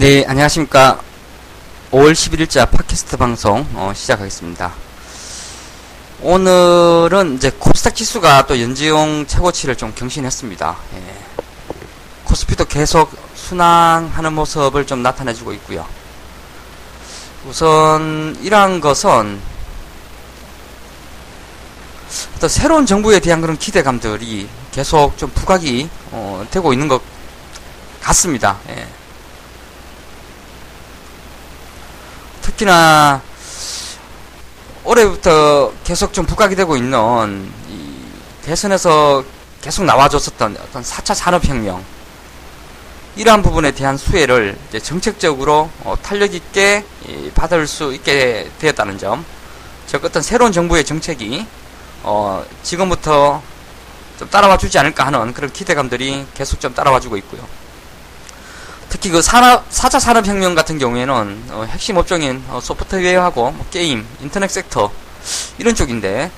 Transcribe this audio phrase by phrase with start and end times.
[0.00, 0.98] 네, 안녕하십니까.
[1.90, 4.72] 5월 11일자 팟캐스트 방송 어, 시작하겠습니다.
[6.22, 10.78] 오늘은 이제 코스닥 지수가 또 연지용 최고치를 좀 경신했습니다.
[10.94, 11.44] 예.
[12.24, 15.86] 코스피도 계속 순항하는 모습을 좀 나타내주고 있고요.
[17.46, 19.38] 우선 이러한 것은
[22.36, 27.02] 어떤 새로운 정부에 대한 그런 기대감들이 계속 좀 부각이 어, 되고 있는 것
[28.00, 28.56] 같습니다.
[28.70, 28.99] 예.
[32.60, 33.22] 특히나
[34.84, 37.96] 올해부터 계속 좀 부각이 되고 있는 이
[38.42, 39.24] 대선에서
[39.62, 41.82] 계속 나와줬었던 어떤 4차 산업혁명
[43.16, 46.84] 이러한 부분에 대한 수혜를 정책적으로 어, 탄력 있게
[47.34, 49.24] 받을 수 있게 되었다는 점,
[49.86, 51.46] 즉 어떤 새로운 정부의 정책이
[52.02, 53.42] 어, 지금부터
[54.18, 57.59] 좀 따라와 주지 않을까 하는 그런 기대감들이 계속 좀 따라와 주고 있고요.
[58.90, 64.50] 특히 그 산업, 4차 산업혁명 같은 경우에는 어, 핵심 업종인 어, 소프트웨어하고 뭐 게임, 인터넷
[64.50, 64.90] 섹터
[65.58, 66.30] 이런 쪽인데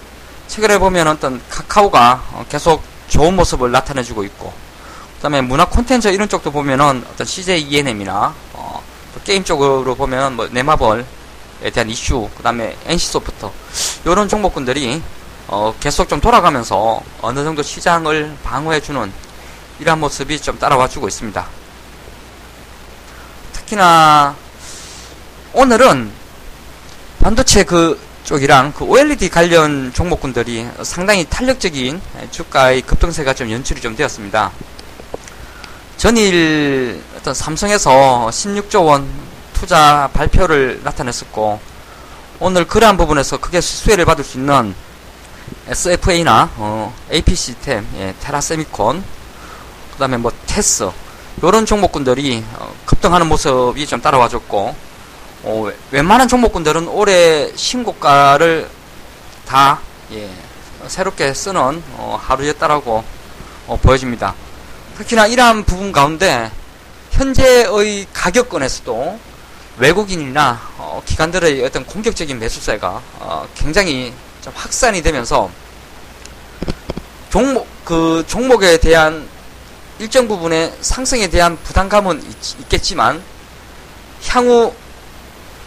[0.48, 4.52] 최근에 보면 어떤 카카오가 어, 계속 좋은 모습을 나타내주고 있고
[5.16, 8.82] 그 다음에 문화 콘텐츠 이런 쪽도 보면은 어떤 CJ ENM이나 어,
[9.24, 11.04] 게임 쪽으로 보면 뭐 네마블에
[11.72, 13.48] 대한 이슈 그 다음에 NC소프트
[14.04, 15.02] 이런 종목군들이
[15.48, 19.10] 어, 계속 좀 돌아가면서 어느 정도 시장을 방어해주는
[19.80, 21.61] 이러한 모습이 좀 따라와 주고 있습니다.
[23.72, 24.36] 특히나
[25.54, 26.10] 오늘은
[27.20, 32.00] 반도체 그 쪽이랑 그 OLED 관련 종목군들이 상당히 탄력적인
[32.30, 34.52] 주가의 급등세가 좀 연출이 좀 되었습니다.
[35.96, 39.08] 전일 어떤 삼성에서 16조 원
[39.54, 41.60] 투자 발표를 나타냈었고
[42.40, 44.74] 오늘 그러한 부분에서 크게 수혜를 받을 수 있는
[45.68, 49.02] SFA나 어, AP 시스템, 예, 테라세미콘,
[49.92, 50.90] 그 다음에 뭐 테스
[51.38, 52.71] 이런 종목군들이 어,
[53.02, 54.76] 급등하는 모습이 좀 따라와줬고
[55.42, 58.70] 어, 웬만한 종목군들은 올해 신고가를
[59.44, 59.80] 다
[60.12, 60.30] 예,
[60.86, 63.04] 새롭게 쓰는 어, 하루였다라고
[63.66, 64.34] 어, 보여집니다.
[64.96, 66.50] 특히나 이러한 부분 가운데
[67.10, 69.18] 현재의 가격권에서도
[69.78, 75.50] 외국인이나 어, 기관들의 어떤 공격적인 매수세가 어, 굉장히 좀 확산이 되면서
[77.30, 79.26] 종목 그 종목에 대한
[79.98, 83.22] 일정 부분의 상승에 대한 부담감은 있, 겠지만
[84.28, 84.74] 향후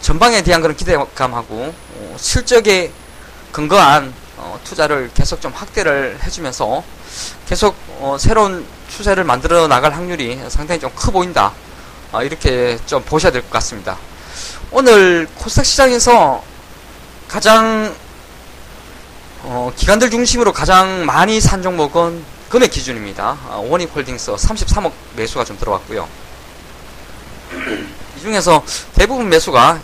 [0.00, 2.92] 전방에 대한 그런 기대감하고 어, 실적에
[3.52, 6.82] 근거한 어, 투자를 계속 좀 확대를 해주면서
[7.48, 11.52] 계속 어, 새로운 추세를 만들어 나갈 확률이 상당히 좀 커 보인다.
[12.12, 13.96] 어, 이렇게 좀 보셔야 될 것 같습니다.
[14.70, 16.42] 오늘 코스닥 시장에서
[17.28, 17.94] 가장
[19.42, 23.38] 어, 기관들 중심으로 가장 많이 산 종목은 금액 기준입니다.
[23.48, 26.08] 아, 원익홀딩스 33억 매수가 좀 들어왔고요.
[28.16, 28.64] 이 중에서
[28.94, 29.80] 대부분 매수가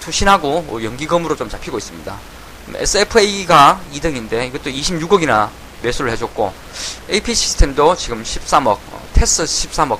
[0.00, 2.16] 투신하고 연기금으로 좀 잡히고 있습니다.
[2.74, 5.50] SFA가 2등인데 이것도 26억이나
[5.82, 6.52] 매수를 해줬고
[7.10, 9.98] AP 시스템도 지금 13억, 어, 테스 13억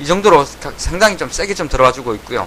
[0.00, 0.46] 이 정도로
[0.76, 2.46] 상당히 좀 세게 좀 들어와주고 있고요.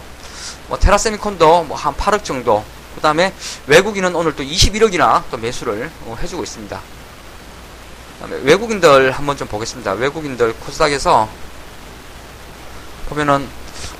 [0.68, 2.64] 뭐 테라세미콘도 뭐 한 8억 정도.
[2.96, 3.34] 그 다음에
[3.68, 6.80] 외국인은 오늘 또 21억이나 또 매수를 어, 해주고 있습니다.
[8.30, 9.94] 외국인들 한번 좀 보겠습니다.
[9.94, 11.28] 외국인들 코스닥에서
[13.10, 13.48] 보면은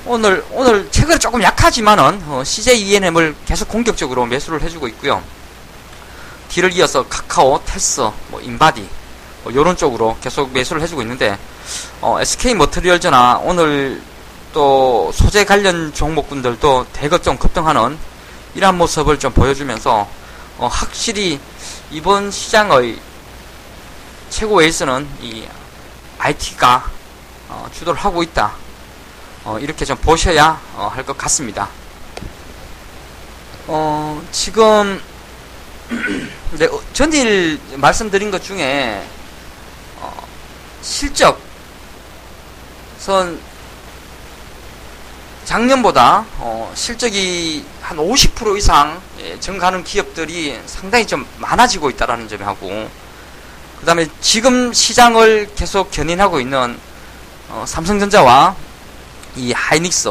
[0.06, 5.22] 오늘 오늘 최근에 조금 약하지만은 어, CJ ENM을 계속 공격적으로 매수를 해주고 있고요.
[6.48, 8.86] 뒤를 이어서 카카오, 테스, 뭐 인바디
[9.42, 11.38] 뭐 이런 쪽으로 계속 매수를 해주고 있는데
[12.00, 14.00] 어, SK 머트리얼즈나 오늘
[14.52, 17.98] 또 소재 관련 종목군들도 대거 좀 급등하는
[18.54, 20.08] 이러한 모습을 좀 보여주면서
[20.58, 21.40] 어, 확실히
[21.90, 22.98] 이번 시장의
[24.34, 25.46] 최고 에이스는 이
[26.18, 26.90] IT가
[27.48, 28.52] 어, 주도를 하고 있다.
[29.44, 31.68] 어, 이렇게 좀 보셔야 어, 할 것 같습니다.
[33.68, 35.00] 어, 지금
[36.58, 39.06] 네, 전일 말씀드린 것 중에
[40.00, 40.26] 어,
[40.82, 41.38] 실적
[42.98, 43.38] 선
[45.44, 53.03] 작년보다 어, 실적이 한 50% 이상 예, 증가하는 기업들이 상당히 좀 많아지고 있다라는 점하고
[53.84, 56.80] 그 다음에 지금 시장을 계속 견인하고 있는
[57.50, 58.56] 어, 삼성전자와
[59.36, 60.08] 이 하이닉스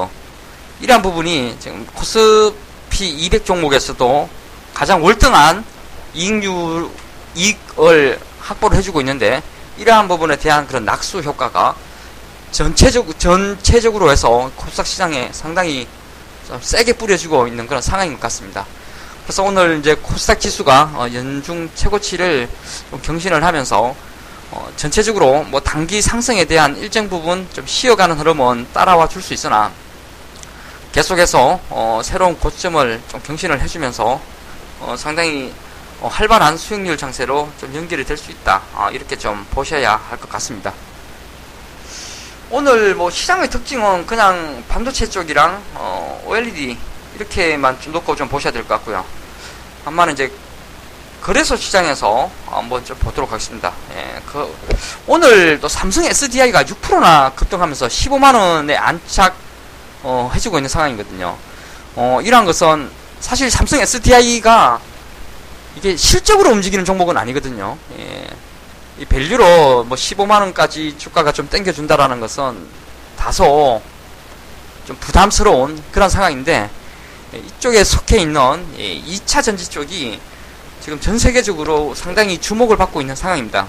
[0.80, 4.30] 이러한 부분이 지금 코스피 200 종목에서도
[4.76, 5.66] 가장 월등한
[6.14, 6.88] 이익률
[7.34, 9.42] 이익을 확보를 해주고 있는데
[9.80, 11.76] 이러한 부분에 대한 그런 낙수 효과가
[12.52, 15.88] 전체적 전체적으로 해서 코스닥 시장에 상당히
[16.62, 18.68] 세게 뿌려지고 있는 그런 상황인 것 같습니다.
[19.24, 22.50] 그래서 오늘 이제 코스닥 지수가 어, 연중 최고치를
[23.02, 23.96] 경신을 하면서
[24.52, 29.72] 어, 전체적으로 뭐 단기 상승에 대한 일정 부분 좀 쉬어가는 흐름은 따라와 줄 수 있으나
[30.92, 34.22] 계속해서 어, 새로운 고점을 좀 경신을 해주면서
[34.82, 35.54] 어, 상당히
[36.02, 38.62] 어, 활발한 수익률 장세로 좀 연결이 될 수 있다.
[38.76, 40.74] 아, 이렇게 좀 보셔야 할 것 같습니다.
[42.52, 46.78] 오늘 뭐 시장의 특징은 그냥 반도체 쪽이랑 어, OLED
[47.16, 49.04] 이렇게만 좀 놓고 좀 보셔야 될 것 같고요.
[49.86, 50.32] 한마는 이제
[51.22, 53.72] 그래서 시장에서 한번 좀 보도록 하겠습니다.
[53.96, 54.54] 예, 그
[55.08, 59.36] 오늘 또 삼성 SDI가 6%나 급등하면서 15만 원에 안착
[60.04, 61.38] 어, 해주고 있는 상황이거든요.
[61.96, 62.90] 어, 이러한 것은
[63.22, 64.82] 사실 삼성 SDI가
[65.78, 67.78] 이게 실적으로 움직이는 종목은 아니거든요.
[67.98, 68.28] 예.
[69.00, 72.68] 이 value로 뭐 15만 원까지 주가가 좀 땡겨준다라는 것은
[73.18, 73.82] 다소
[74.86, 76.70] 좀 부담스러운 그런 상황인데
[77.34, 80.20] 이쪽에 속해 있는 2차 전지 쪽이
[80.82, 83.68] 지금 전 세계적으로 상당히 주목을 받고 있는 상황입니다.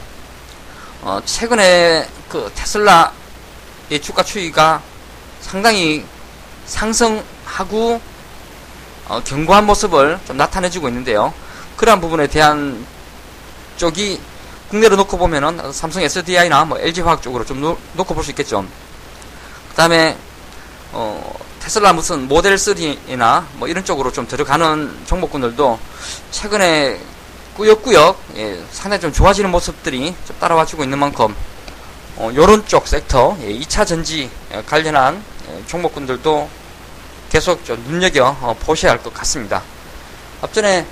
[1.02, 4.82] 어, 최근에 그 테슬라의 주가 추이가
[5.40, 6.04] 상당히
[6.66, 8.00] 상승하고
[9.06, 11.32] 어, 견고한 모습을 좀 나타내주고 있는데요.
[11.76, 12.84] 그러한 부분에 대한
[13.76, 14.20] 쪽이
[14.70, 18.64] 국내로 놓고 보면은 삼성 SDI나 뭐 LG화학 쪽으로 좀 놓, 놓고 볼 수 있겠죠.
[19.70, 20.16] 그 다음에
[20.92, 21.34] 어,
[21.64, 25.78] 테슬라 무슨 모델 3나 뭐 이런 쪽으로 좀 들어가는 종목군들도
[26.30, 27.00] 최근에
[27.56, 31.34] 꾸역꾸역 예, 상당히 좀 좋아지는 모습들이 좀 따라와주고 있는 만큼
[32.16, 34.28] 어, 요런 쪽 섹터 예, 2차 전지
[34.66, 36.50] 관련한 예, 종목군들도
[37.30, 39.62] 계속 좀 눈여겨 어, 보셔야 할 것 같습니다.
[40.42, 40.84] 앞전에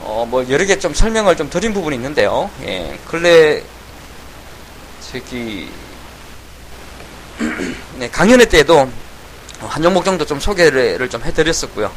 [0.00, 2.50] 어, 뭐 여러 개 좀 설명을 좀 드린 부분이 있는데요.
[2.62, 3.62] 예, 근래
[5.12, 5.70] 저기
[7.98, 8.90] 네, 강연회 때에도
[9.68, 11.90] 한 종목 정도 좀 소개를 좀 해드렸었고요.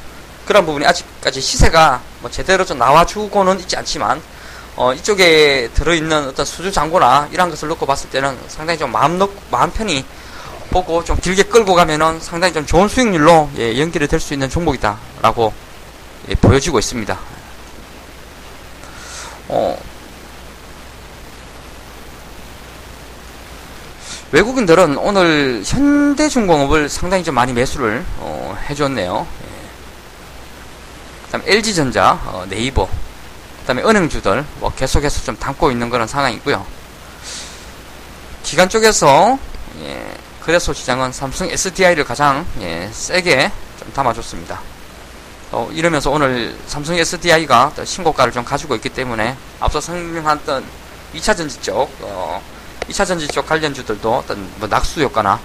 [0.45, 4.21] 그런 부분이 아직까지 시세가 뭐 제대로 좀 나와주고는 있지 않지만
[4.75, 9.31] 어, 이쪽에 들어있는 어떤 수주 잔고나 이런 것을 놓고 봤을 때는 상당히 좀 마음 놓
[9.49, 10.05] 마음 편히
[10.69, 15.53] 보고 좀 길게 끌고 가면은 상당히 좀 좋은 수익률로 예, 연결이 될수 있는 종목이다라고
[16.29, 17.17] 예, 보여지고 있습니다.
[19.47, 19.77] 어,
[24.31, 29.27] 외국인들은 오늘 현대중공업을 상당히 좀 많이 매수를 어, 해줬네요.
[29.43, 29.45] 예.
[31.25, 32.89] 그다음 LG전자, 어, 네이버,
[33.61, 36.65] 그다음에 은행주들 뭐 계속해서 좀 담고 있는 그런 상황이고요.
[38.43, 39.37] 기관 쪽에서
[39.81, 40.05] 예,
[40.41, 44.61] 그래서 시장은 삼성 SDI를 가장 예, 세게 좀 담아줬습니다.
[45.51, 50.63] 어, 이러면서 오늘 삼성 SDI가 신고가를 좀 가지고 있기 때문에 앞서 설명했던
[51.15, 52.41] 2차전지 쪽, 어,
[52.89, 55.39] 2차 전지 쪽 관련주들도 어떤 뭐 낙수 효과나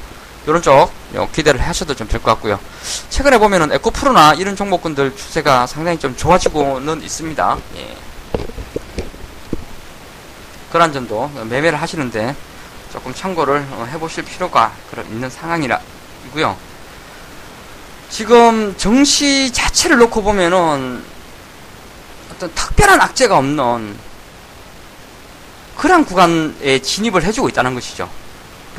[0.47, 0.91] 이런 쪽
[1.33, 2.59] 기대를 하셔도 좀 될 것 같고요.
[3.11, 7.59] 최근에 보면은 에코프로나 이런 종목군들 추세가 상당히 좀 좋아지고는 있습니다.
[7.77, 7.97] 예.
[10.73, 12.35] 그런 점도 매매를 하시는데
[12.93, 14.73] 조금 참고를 어, 해보실 필요가
[15.11, 16.57] 있는 상황이고요.
[18.09, 21.03] 지금 정시 자체를 놓고 보면은
[22.35, 23.97] 어떤 특별한 악재가 없는
[25.81, 28.07] 그런 구간에 진입을 해주고 있다는 것이죠.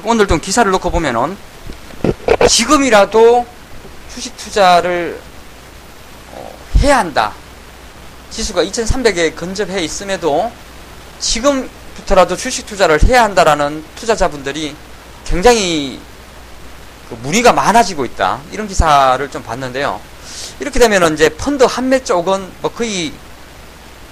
[0.04, 1.36] 오늘 좀 기사를 놓고 보면은
[2.48, 3.48] 지금이라도
[4.14, 5.20] 주식 투자를
[6.32, 7.34] 어, 해야 한다.
[8.30, 10.52] 지수가 2300에 근접해 있음에도
[11.18, 14.76] 지금부터라도 주식 투자를 해야 한다라는 투자자분들이
[15.26, 16.00] 굉장히
[17.10, 18.42] 그 무리가 많아지고 있다.
[18.52, 20.00] 이런 기사를 좀 봤는데요.
[20.60, 23.12] 이렇게 되면 이제 펀드 한매 쪽은 뭐 거의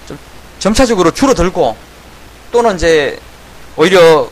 [0.08, 0.17] 좀
[0.58, 1.88] 점차적으로 줄어들고
[2.51, 3.20] 또는 이제
[3.75, 4.29] 오히려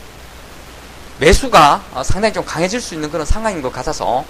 [1.18, 4.24] 매수가 상당히 좀 강해질 수 있는 그런 상황인 것 같아서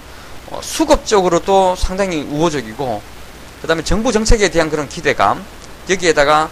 [0.51, 3.03] 어, 수급적으로도 상당히 우호적이고
[3.61, 5.45] 그 다음에 정부 정책에 대한 그런 기대감
[5.91, 6.49] 여기에다가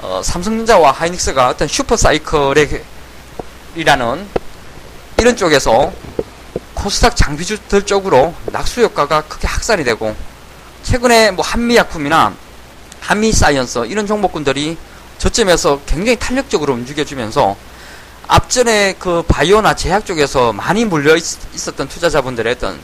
[0.00, 2.84] 어, 삼성전자와 하이닉스가 어떤 슈퍼사이클이라는
[5.18, 5.92] 이런 쪽에서
[6.74, 10.14] 코스닥 장비주들 쪽으로 낙수 효과가 크게 확산이 되고
[10.82, 12.34] 최근에 뭐 한미약품이나
[13.00, 14.76] 한미사이언스 이런 종목군들이
[15.24, 17.56] 저점에서 굉장히 탄력적으로 움직여주면서
[18.28, 21.24] 앞전에 그 바이오나 제약 쪽에서 많이 물려 있,
[21.66, 22.78] 었던 투자자분들의 어떤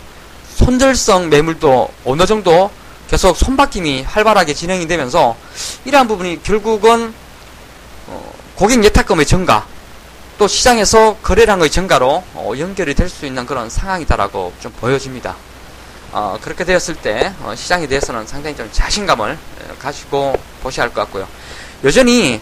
[0.56, 2.70] 손절성 매물도 어느 정도
[3.10, 5.36] 계속 손바뀜이 활발하게 진행이 되면서
[5.84, 7.12] 이러한 부분이 결국은
[8.06, 9.66] 어, 고객 예탁금의 증가
[10.38, 15.36] 또 시장에서 거래량의 증가로 어, 연결이 될 수 있는 그런 상황이다라고 좀 보여집니다.
[16.12, 19.36] 어, 그렇게 되었을 때 어, 시장에 대해서는 상당히 좀 자신감을
[19.78, 21.28] 가지고 보셔야 할 것 같고요.
[21.84, 22.40] 여전히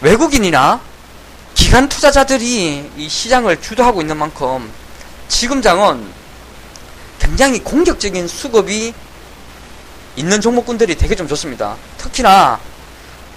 [0.00, 0.80] 외국인이나
[1.54, 4.70] 기관 투자자들이 이 시장을 주도하고 있는 만큼
[5.28, 6.06] 지금 장은
[7.18, 8.94] 굉장히 공격적인 수급이
[10.14, 11.76] 있는 종목군들이 되게 좀 좋습니다.
[11.98, 12.60] 특히나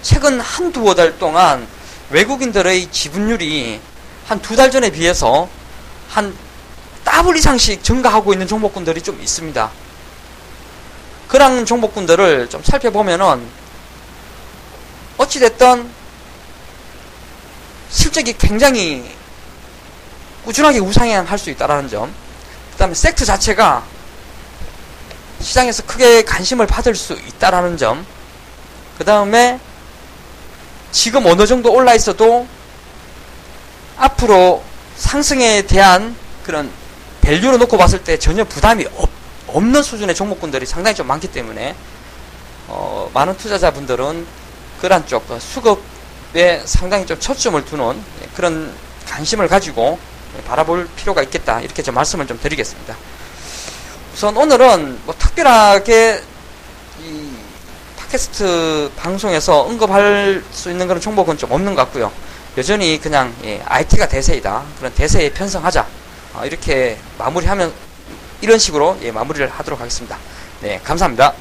[0.02, 1.66] 최근 한 두어 달 동안
[2.10, 3.80] 외국인들의 지분율이
[4.26, 5.48] 한 두 달 전에 비해서
[6.08, 6.34] 한
[7.04, 9.70] 더블 이상씩 증가하고 있는 종목군들이 좀 있습니다.
[11.26, 13.59] 그런 종목군들을 좀 살펴보면은
[15.30, 15.88] 어찌됐든
[17.88, 19.04] 실적이 굉장히
[20.44, 22.12] 꾸준하게 우상향할 수 있다라는 점.
[22.72, 23.84] 그 다음에 섹트 자체가
[25.40, 28.04] 시장에서 크게 관심을 받을 수 있다라는 점.
[28.98, 29.58] 그 다음에
[30.92, 32.46] 지금 어느 정도 올라 있어도
[33.96, 34.62] 앞으로
[34.96, 36.70] 상승에 대한 그런
[37.20, 39.08] value로 놓고 봤을 때 전혀 부담이 없,
[39.46, 41.74] 없는 수준의 종목군들이 상당히 좀 많기 때문에
[42.68, 44.39] 어, 많은 투자자분들은
[44.80, 48.02] 그러한 쪽 그 수급에 상당히 좀 초점을 두는
[48.34, 48.72] 그런
[49.06, 49.98] 관심을 가지고
[50.46, 52.96] 바라볼 필요가 있겠다 이렇게 좀 말씀을 좀 드리겠습니다.
[54.14, 56.22] 우선 오늘은 뭐 특별하게
[57.02, 57.30] 이
[57.96, 62.12] 팟캐스트 방송에서 언급할 수 있는 그런 종목은 좀 없는 것 같고요.
[62.58, 64.64] 여전히 그냥 예, IT가 대세이다.
[64.78, 65.86] 그런 대세에 편성하자.
[66.34, 67.72] 어, 이렇게 마무리하면
[68.40, 70.18] 이런 식으로 예, 마무리를 하도록 하겠습니다.
[70.60, 71.32] 네, 감사합니다.